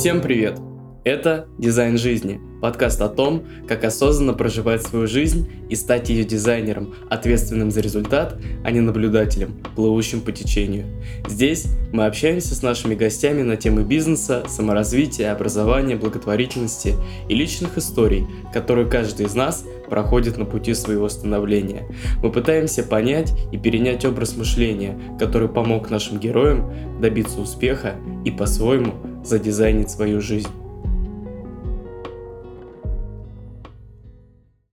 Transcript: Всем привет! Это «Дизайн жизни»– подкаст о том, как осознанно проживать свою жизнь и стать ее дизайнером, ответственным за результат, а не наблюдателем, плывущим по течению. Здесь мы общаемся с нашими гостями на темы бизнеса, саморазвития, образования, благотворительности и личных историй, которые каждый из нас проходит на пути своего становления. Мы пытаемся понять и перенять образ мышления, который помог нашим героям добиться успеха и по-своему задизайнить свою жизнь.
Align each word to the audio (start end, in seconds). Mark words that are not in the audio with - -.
Всем 0.00 0.22
привет! 0.22 0.58
Это 1.04 1.46
«Дизайн 1.58 1.98
жизни»– 1.98 2.40
подкаст 2.62 3.02
о 3.02 3.10
том, 3.10 3.44
как 3.68 3.84
осознанно 3.84 4.32
проживать 4.32 4.82
свою 4.82 5.06
жизнь 5.06 5.46
и 5.68 5.74
стать 5.74 6.08
ее 6.08 6.24
дизайнером, 6.24 6.94
ответственным 7.10 7.70
за 7.70 7.82
результат, 7.82 8.40
а 8.64 8.70
не 8.70 8.80
наблюдателем, 8.80 9.62
плывущим 9.76 10.22
по 10.22 10.32
течению. 10.32 10.86
Здесь 11.28 11.66
мы 11.92 12.06
общаемся 12.06 12.54
с 12.54 12.62
нашими 12.62 12.94
гостями 12.94 13.42
на 13.42 13.58
темы 13.58 13.82
бизнеса, 13.82 14.44
саморазвития, 14.48 15.32
образования, 15.32 15.96
благотворительности 15.96 16.94
и 17.28 17.34
личных 17.34 17.76
историй, 17.76 18.26
которые 18.54 18.88
каждый 18.88 19.26
из 19.26 19.34
нас 19.34 19.66
проходит 19.90 20.38
на 20.38 20.46
пути 20.46 20.72
своего 20.72 21.10
становления. 21.10 21.86
Мы 22.22 22.32
пытаемся 22.32 22.84
понять 22.84 23.34
и 23.52 23.58
перенять 23.58 24.06
образ 24.06 24.34
мышления, 24.34 24.98
который 25.18 25.50
помог 25.50 25.90
нашим 25.90 26.18
героям 26.18 26.72
добиться 27.02 27.38
успеха 27.38 27.96
и 28.24 28.30
по-своему 28.30 28.94
задизайнить 29.24 29.90
свою 29.90 30.20
жизнь. 30.20 30.48